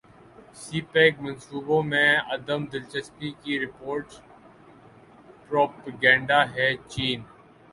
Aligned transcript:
سی 0.61 0.79
pack 0.91 1.13
منصوبوں 1.23 1.81
میں 1.91 2.09
عدم 2.33 2.61
دلچسپی 2.73 3.29
کی 3.41 3.53
رپورٹس 3.59 4.13
پروپیگنڈا 5.47 6.41
ہیں 6.55 6.73
چین 6.91 7.19